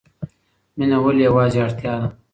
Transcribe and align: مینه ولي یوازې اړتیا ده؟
مینه 0.77 0.97
ولي 1.03 1.21
یوازې 1.27 1.59
اړتیا 1.65 1.93
ده؟ 2.01 2.07